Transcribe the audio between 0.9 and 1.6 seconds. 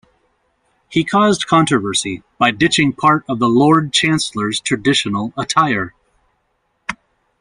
caused